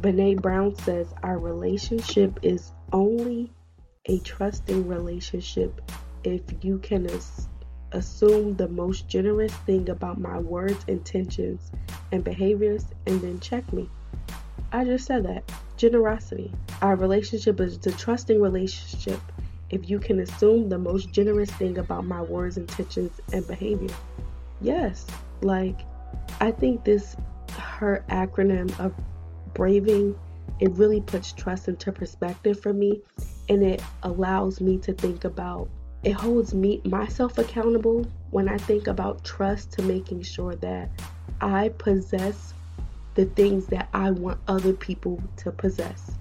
[0.00, 3.52] Brene Brown says our relationship is only
[4.06, 5.80] a trusting relationship
[6.24, 7.48] if you can as-
[7.92, 11.70] assume the most generous thing about my words, intentions,
[12.10, 13.88] and behaviors and then check me.
[14.72, 15.44] I just said that.
[15.76, 16.52] Generosity.
[16.80, 19.20] Our relationship is a trusting relationship
[19.70, 23.94] if you can assume the most generous thing about my words, intentions, and behavior.
[24.60, 25.06] Yes,
[25.44, 25.80] like,
[26.40, 27.16] I think this,
[27.58, 28.94] her acronym of
[29.54, 30.18] braving
[30.60, 33.00] it really puts trust into perspective for me
[33.48, 35.68] and it allows me to think about
[36.04, 40.90] it holds me myself accountable when I think about trust to making sure that
[41.40, 42.54] I possess
[43.14, 46.12] the things that I want other people to possess.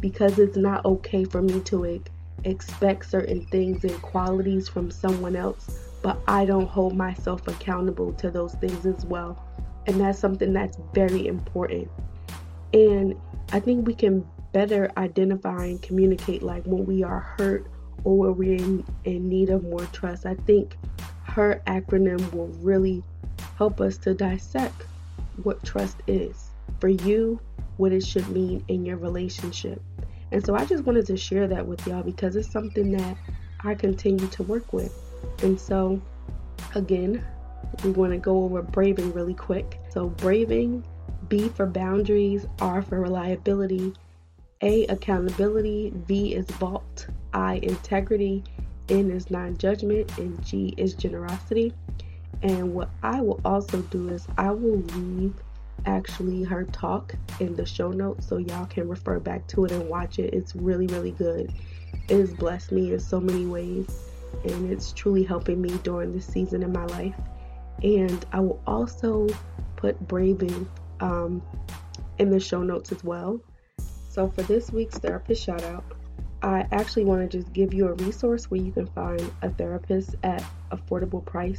[0.00, 2.02] Because it's not okay for me to
[2.44, 8.30] expect certain things and qualities from someone else, but I don't hold myself accountable to
[8.30, 9.42] those things as well.
[9.86, 11.88] And that's something that's very important.
[12.72, 13.14] And
[13.52, 17.66] I think we can better identify and communicate like when we are hurt
[18.04, 20.26] or when we're in, in need of more trust.
[20.26, 20.76] I think
[21.24, 23.02] her acronym will really
[23.56, 24.82] help us to dissect
[25.42, 27.40] what trust is for you,
[27.76, 29.80] what it should mean in your relationship.
[30.30, 33.16] And so I just wanted to share that with y'all because it's something that
[33.60, 34.92] I continue to work with.
[35.42, 36.00] And so,
[36.74, 37.24] again,
[37.84, 39.80] we want to go over braving really quick.
[39.90, 40.84] So, braving,
[41.28, 43.92] B for boundaries, R for reliability,
[44.62, 48.44] A accountability, V is vault, I integrity,
[48.88, 51.72] N is non judgment, and G is generosity.
[52.42, 55.34] And what I will also do is I will leave
[55.86, 59.88] actually her talk in the show notes so y'all can refer back to it and
[59.88, 60.34] watch it.
[60.34, 61.52] It's really, really good.
[62.08, 64.11] It has blessed me in so many ways
[64.44, 67.14] and it's truly helping me during this season in my life.
[67.82, 69.28] And I will also
[69.76, 70.68] put Braving
[71.00, 71.42] um,
[72.18, 73.40] in the show notes as well.
[74.08, 75.84] So for this week's therapist shout out,
[76.42, 80.16] I actually want to just give you a resource where you can find a therapist
[80.22, 81.58] at affordable price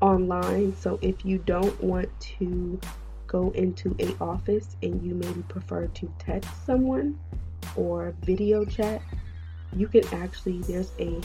[0.00, 0.74] online.
[0.76, 2.80] So if you don't want to
[3.26, 7.18] go into a office and you maybe prefer to text someone
[7.74, 9.02] or video chat,
[9.74, 11.20] you can actually there's a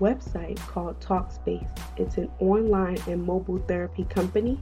[0.00, 1.68] website called Talkspace.
[1.96, 4.60] It's an online and mobile therapy company.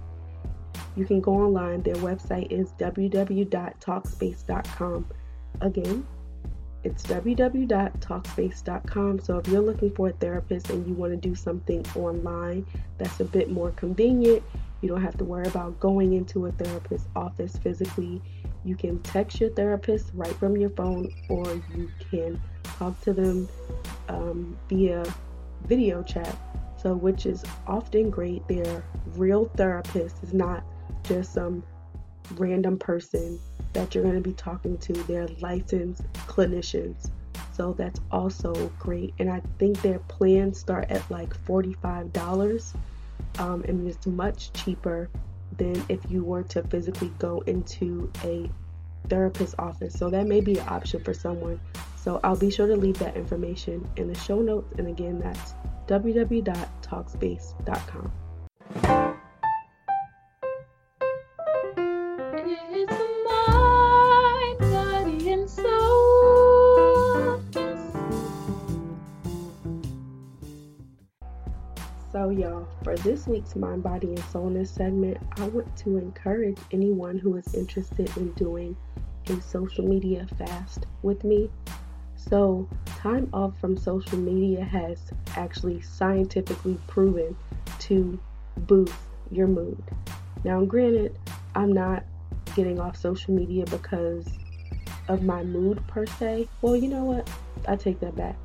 [0.97, 1.83] You can go online.
[1.83, 5.07] Their website is www.talkspace.com.
[5.61, 6.07] Again,
[6.85, 9.21] it's www.talkspace.com.
[9.21, 12.65] So if you're looking for a therapist and you want to do something online
[12.99, 14.43] that's a bit more convenient,
[14.81, 18.23] you don't have to worry about going into a therapist's office physically.
[18.65, 23.49] You can text your therapist right from your phone, or you can talk to them
[24.09, 25.05] um, via
[25.67, 26.37] video chat.
[26.77, 28.47] So, which is often great.
[28.47, 28.85] They're
[29.17, 30.23] real therapists.
[30.23, 30.63] is not
[31.03, 31.65] just some
[32.37, 33.39] random person
[33.73, 34.93] that you're going to be talking to.
[34.93, 37.11] They're licensed clinicians.
[37.53, 39.15] So that's also great.
[39.19, 42.75] And I think their plans start at like $45
[43.39, 45.11] um, and it's much cheaper
[45.57, 48.49] than if you were to physically go into a
[49.09, 49.95] therapist office.
[49.95, 51.61] So that may be an option for someone.
[52.09, 54.73] So I'll be sure to leave that information in the show notes.
[54.79, 55.53] And again, that's
[55.89, 58.13] www.talkspace.com.
[72.11, 77.19] So, y'all, for this week's Mind, Body, and Soulness segment, I want to encourage anyone
[77.19, 78.75] who is interested in doing
[79.27, 81.51] a social media fast with me.
[82.19, 84.99] So, time off from social media has
[85.37, 87.37] actually scientifically proven
[87.81, 88.19] to
[88.59, 88.93] boost
[89.31, 89.83] your mood.
[90.45, 91.17] Now, granted,
[91.55, 92.05] I'm not
[92.55, 94.27] getting off social media because
[95.07, 96.49] of my mood per se.
[96.61, 97.31] Well, you know what?
[97.67, 98.37] I take that back.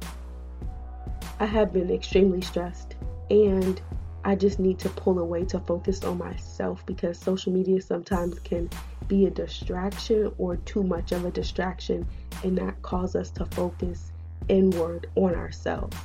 [1.39, 2.95] I have been extremely stressed
[3.29, 3.81] and
[4.25, 8.69] I just need to pull away to focus on myself because social media sometimes can
[9.07, 12.07] be a distraction or too much of a distraction
[12.43, 14.11] and not cause us to focus
[14.47, 15.97] inward on ourselves.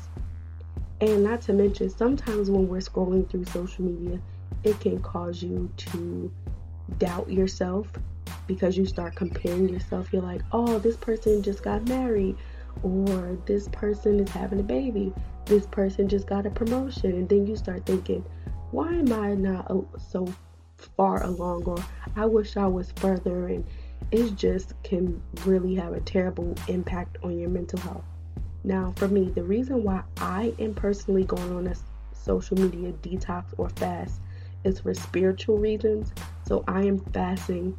[1.00, 4.20] And not to mention, sometimes when we're scrolling through social media,
[4.64, 6.32] it can cause you to
[6.98, 7.86] doubt yourself
[8.48, 10.12] because you start comparing yourself.
[10.12, 12.36] You're like, oh, this person just got married,
[12.82, 15.12] or this person is having a baby,
[15.44, 18.24] this person just got a promotion, and then you start thinking,
[18.70, 20.26] why am I not so
[20.96, 21.78] far along, or
[22.16, 23.64] I wish I was further, and
[24.12, 28.04] it just can really have a terrible impact on your mental health.
[28.64, 31.74] Now, for me, the reason why I am personally going on a
[32.12, 34.20] social media detox or fast
[34.64, 36.12] is for spiritual reasons.
[36.46, 37.76] So I am fasting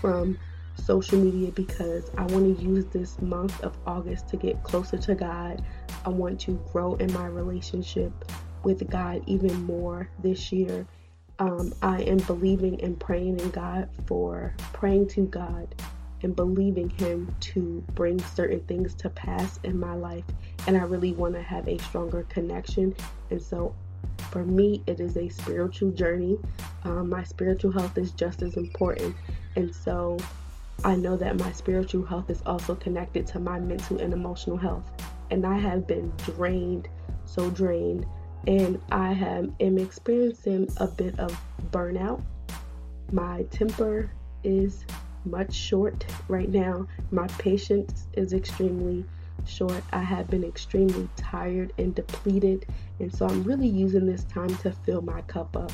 [0.00, 0.38] from
[0.80, 5.14] social media because I want to use this month of August to get closer to
[5.14, 5.62] God.
[6.04, 8.12] I want to grow in my relationship
[8.62, 10.86] with God even more this year.
[11.38, 15.74] Um, I am believing and praying in God for praying to God
[16.22, 20.24] and believing Him to bring certain things to pass in my life.
[20.66, 22.94] And I really want to have a stronger connection.
[23.30, 23.74] And so
[24.30, 26.38] for me, it is a spiritual journey.
[26.84, 29.16] Um, my spiritual health is just as important.
[29.56, 30.18] And so
[30.82, 34.90] I know that my spiritual health is also connected to my mental and emotional health.
[35.30, 36.88] And I have been drained,
[37.24, 38.06] so drained,
[38.46, 41.38] and I have, am experiencing a bit of
[41.70, 42.22] burnout.
[43.12, 44.10] My temper
[44.42, 44.84] is
[45.24, 46.86] much short right now.
[47.10, 49.04] My patience is extremely
[49.46, 49.82] short.
[49.92, 52.66] I have been extremely tired and depleted,
[52.98, 55.72] and so I'm really using this time to fill my cup up.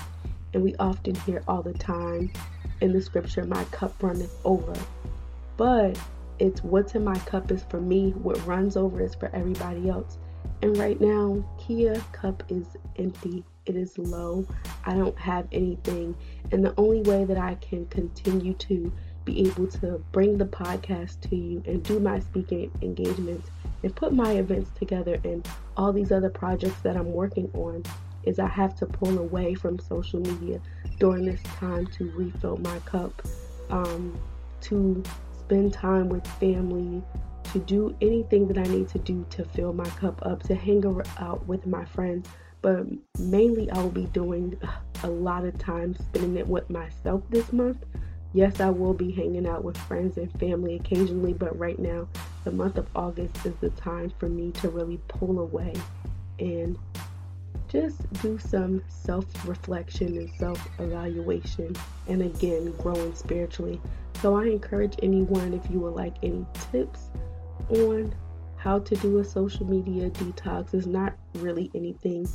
[0.54, 2.30] And we often hear all the time
[2.80, 4.74] in the scripture, My cup runneth over.
[5.56, 5.98] But
[6.38, 10.18] it's what's in my cup is for me, what runs over is for everybody else.
[10.62, 12.66] And right now, Kea cup is
[12.96, 13.44] empty.
[13.66, 14.46] It is low.
[14.84, 16.14] I don't have anything.
[16.52, 18.92] And the only way that I can continue to
[19.24, 23.50] be able to bring the podcast to you and do my speaking engagements
[23.82, 27.82] and put my events together and all these other projects that I'm working on
[28.26, 30.60] is I have to pull away from social media
[30.98, 33.22] during this time to refill my cup,
[33.70, 34.18] um,
[34.62, 35.02] to
[35.38, 37.02] spend time with family,
[37.52, 40.84] to do anything that I need to do to fill my cup up, to hang
[41.18, 42.28] out with my friends.
[42.62, 42.86] But
[43.18, 44.58] mainly, I will be doing
[45.02, 47.84] a lot of time spending it with myself this month.
[48.32, 52.08] Yes, I will be hanging out with friends and family occasionally, but right now,
[52.44, 55.72] the month of August is the time for me to really pull away
[56.38, 56.78] and
[57.80, 61.74] just do some self reflection and self evaluation,
[62.08, 63.80] and again, growing spiritually.
[64.22, 67.10] So, I encourage anyone if you would like any tips
[67.68, 68.14] on
[68.56, 72.26] how to do a social media detox, it's not really anything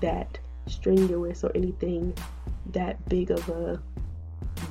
[0.00, 2.14] that strenuous or anything
[2.72, 3.80] that big of a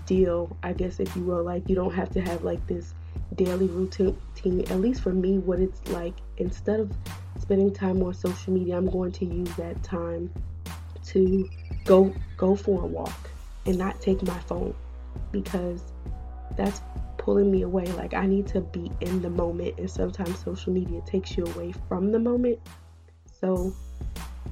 [0.06, 1.44] deal, I guess, if you will.
[1.44, 2.94] Like, you don't have to have like this
[3.36, 4.16] daily routine.
[4.70, 6.92] At least for me, what it's like, instead of
[7.48, 10.30] spending time on social media, I'm going to use that time
[11.06, 11.50] to
[11.86, 13.30] go go for a walk
[13.66, 14.76] and not take my phone
[15.32, 15.82] because
[16.58, 16.82] that's
[17.18, 17.86] pulling me away.
[17.86, 21.74] Like I need to be in the moment and sometimes social media takes you away
[21.88, 22.60] from the moment.
[23.40, 23.74] So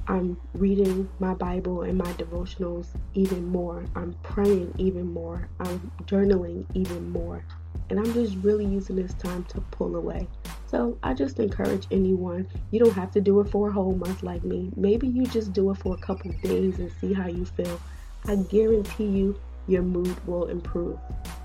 [0.08, 3.84] I'm reading my Bible and my devotionals even more.
[3.94, 5.50] I'm praying even more.
[5.60, 7.44] I'm journaling even more.
[7.88, 10.26] And I'm just really using this time to pull away.
[10.66, 14.22] So I just encourage anyone, you don't have to do it for a whole month
[14.22, 14.72] like me.
[14.76, 17.80] Maybe you just do it for a couple days and see how you feel.
[18.26, 20.98] I guarantee you your mood will improve.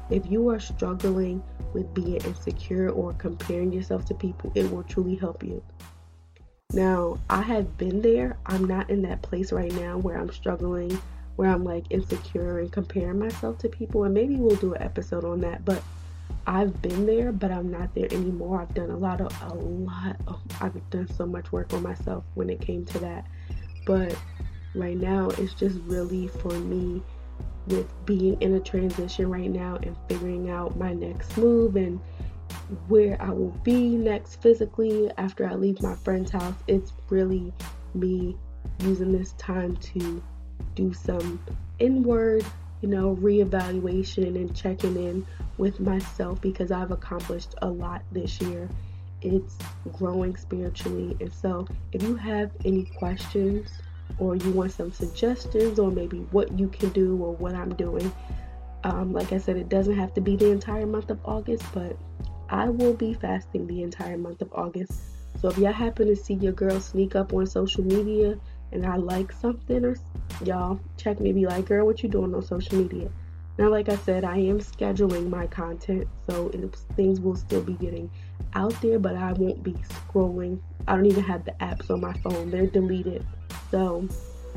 [0.10, 1.42] If you are struggling
[1.74, 5.64] with being insecure or comparing yourself to people, it will truly help you.
[6.74, 8.38] Now, I have been there.
[8.46, 10.98] I'm not in that place right now where I'm struggling,
[11.36, 14.06] where I'm like insecure and comparing myself to people.
[14.06, 15.66] And maybe we'll do an episode on that.
[15.66, 15.84] But
[16.48, 18.62] I've been there, but I'm not there anymore.
[18.62, 22.24] I've done a lot of a lot of I've done so much work on myself
[22.34, 23.26] when it came to that.
[23.86, 24.16] But
[24.76, 27.02] right now it's just really for me
[27.68, 32.00] with being in a transition right now and figuring out my next move and
[32.88, 36.56] where I will be next physically after I leave my friend's house.
[36.68, 37.54] It's really
[37.94, 38.36] me
[38.80, 40.22] using this time to
[40.76, 41.40] do some
[41.80, 42.46] inward
[42.82, 45.26] you know, reevaluation and checking in
[45.58, 48.68] with myself because I've accomplished a lot this year.
[49.22, 49.56] It's
[49.94, 51.16] growing spiritually.
[51.20, 53.70] And so, if you have any questions
[54.18, 58.12] or you want some suggestions or maybe what you can do or what I'm doing,
[58.84, 61.96] um, like I said, it doesn't have to be the entire month of August, but
[62.50, 64.94] I will be fasting the entire month of August.
[65.40, 68.40] So, if y'all happen to see your girl sneak up on social media
[68.72, 69.96] and I like something or
[70.44, 73.10] y'all check me be like girl what you doing on social media?
[73.58, 76.50] Now like I said I am scheduling my content so
[76.96, 78.10] things will still be getting
[78.54, 80.60] out there but I won't be scrolling.
[80.88, 82.50] I don't even have the apps on my phone.
[82.50, 83.26] They're deleted.
[83.70, 84.08] So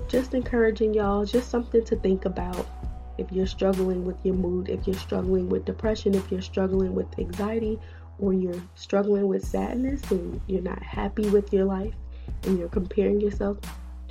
[0.09, 2.67] just encouraging y'all just something to think about.
[3.17, 7.19] If you're struggling with your mood if you're struggling with depression if you're struggling with
[7.19, 7.79] anxiety
[8.19, 11.95] or you're struggling with sadness and you're not happy with your life
[12.45, 13.59] and you're comparing yourself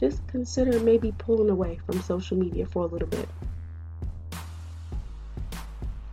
[0.04, 3.30] just consider maybe pulling away from social media for a little bit.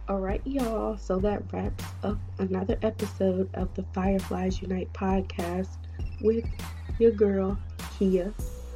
[0.09, 5.76] Alright, y'all, so that wraps up another episode of the Fireflies Unite podcast
[6.20, 6.45] with
[7.01, 7.59] your girl,
[7.99, 8.26] Kea.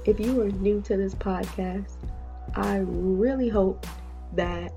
[0.05, 1.95] If you are new to this podcast,
[2.57, 3.87] I really hope
[4.33, 4.73] that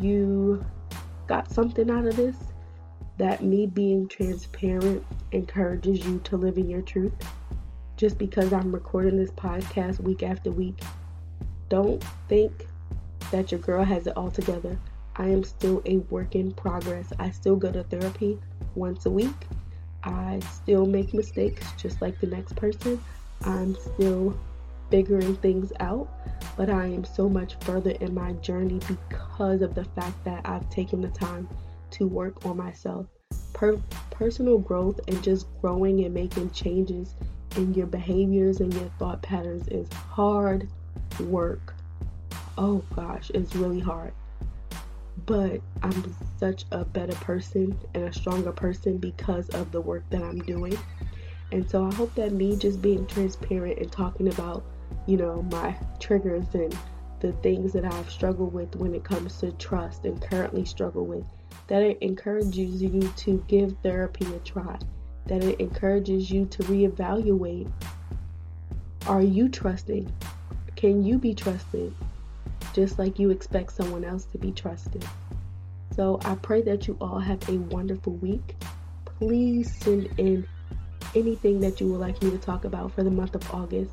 [0.00, 0.64] you
[1.26, 2.36] got something out of this,
[3.18, 7.14] that me being transparent encourages you to live in your truth
[8.02, 10.76] just because I'm recording this podcast week after week,
[11.68, 12.66] don't think
[13.30, 14.76] that your girl has it all together.
[15.14, 17.12] I am still a work in progress.
[17.20, 18.40] I still go to therapy
[18.74, 19.46] once a week.
[20.02, 23.00] I still make mistakes just like the next person.
[23.42, 24.36] I'm still
[24.90, 26.08] figuring things out,
[26.56, 30.68] but I am so much further in my journey because of the fact that I've
[30.70, 31.48] taken the time
[31.92, 33.06] to work on myself.
[33.52, 33.80] Per-
[34.10, 37.14] personal growth and just growing and making changes
[37.56, 40.68] in your behaviors and your thought patterns is hard
[41.20, 41.74] work.
[42.58, 44.12] Oh gosh, it's really hard.
[45.26, 50.22] But I'm such a better person and a stronger person because of the work that
[50.22, 50.76] I'm doing.
[51.52, 54.64] And so I hope that me just being transparent and talking about,
[55.06, 56.76] you know, my triggers and
[57.20, 61.24] the things that I've struggled with when it comes to trust and currently struggle with,
[61.68, 64.78] that it encourages you to give therapy a try,
[65.26, 67.70] that it encourages you to reevaluate
[69.08, 70.12] are you trusting?
[70.76, 71.92] Can you be trusted?
[72.72, 75.04] Just like you expect someone else to be trusted.
[75.94, 78.54] So I pray that you all have a wonderful week.
[79.04, 80.46] Please send in
[81.16, 83.92] anything that you would like me to talk about for the month of August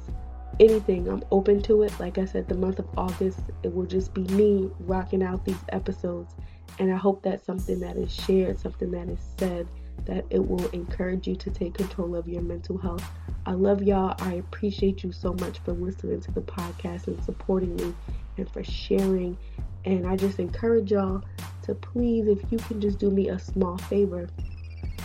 [0.59, 1.07] anything.
[1.07, 1.97] I'm open to it.
[1.99, 5.63] Like I said, the month of August, it will just be me rocking out these
[5.69, 6.34] episodes.
[6.77, 9.67] And I hope that something that is shared, something that is said,
[10.10, 13.07] that it will encourage you to take control of your mental health.
[13.45, 14.16] I love y'all.
[14.20, 17.93] I appreciate you so much for listening to the podcast and supporting me
[18.38, 19.38] and for sharing.
[19.86, 21.24] And I just encourage y'all
[21.64, 24.28] to please, if you can just do me a small favor,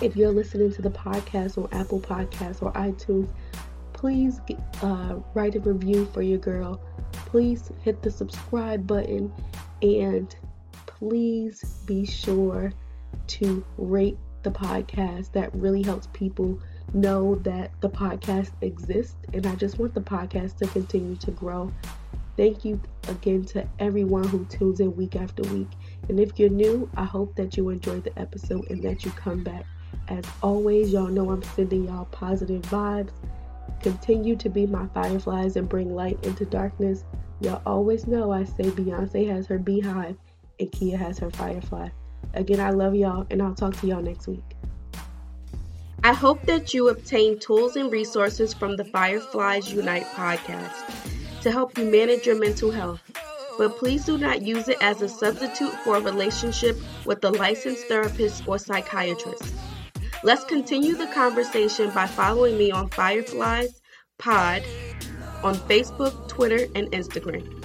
[0.01, 3.29] if you're listening to the podcast on Apple Podcasts or iTunes,
[3.93, 4.41] please
[4.83, 6.81] uh, write a review for your girl.
[7.13, 9.31] Please hit the subscribe button
[9.83, 10.35] and
[10.87, 12.73] please be sure
[13.27, 15.33] to rate the podcast.
[15.33, 16.61] That really helps people
[16.93, 21.73] know that the podcast exists, and I just want the podcast to continue to grow.
[22.37, 25.71] Thank you again to everyone who tunes in week after week.
[26.09, 29.43] And if you're new, I hope that you enjoyed the episode and that you come
[29.43, 29.65] back.
[30.09, 33.13] As always, y'all know I'm sending y'all positive vibes
[33.85, 37.05] Continue to be my fireflies and bring light into darkness.
[37.43, 40.17] Y'all always know I say Beyonce has her beehive
[40.59, 41.91] and Kea has her firefly.
[42.35, 44.45] Again, I love y'all and I'll talk to y'all next week.
[46.03, 50.75] I hope that you obtain tools and resources from the Fireflies Unite podcast
[51.43, 53.01] to help you manage your mental health.
[53.57, 56.77] But please do not use it as a substitute for a relationship
[57.07, 59.55] with a licensed therapist or psychiatrist.
[60.25, 63.81] Let's continue the conversation by following me on Fireflies
[64.19, 64.63] Pod
[65.43, 67.63] on Facebook, Twitter, and Instagram.